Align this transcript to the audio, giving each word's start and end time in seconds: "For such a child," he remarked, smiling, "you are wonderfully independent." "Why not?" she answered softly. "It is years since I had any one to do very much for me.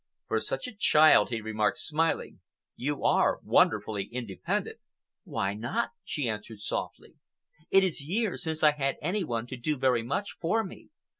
"For 0.27 0.39
such 0.39 0.65
a 0.67 0.73
child," 0.75 1.29
he 1.29 1.41
remarked, 1.41 1.77
smiling, 1.77 2.39
"you 2.75 3.03
are 3.03 3.39
wonderfully 3.43 4.05
independent." 4.05 4.79
"Why 5.25 5.53
not?" 5.53 5.91
she 6.03 6.27
answered 6.27 6.61
softly. 6.61 7.17
"It 7.69 7.83
is 7.83 8.01
years 8.03 8.41
since 8.41 8.63
I 8.63 8.71
had 8.71 8.95
any 8.99 9.23
one 9.23 9.45
to 9.45 9.57
do 9.57 9.77
very 9.77 10.01
much 10.01 10.31
for 10.39 10.63
me. 10.63 10.89